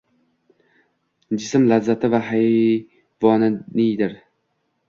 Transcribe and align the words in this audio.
Jism 1.41 1.67
lazzati 1.73 2.09
esa 2.13 2.23
hayvoniydir 2.31 4.21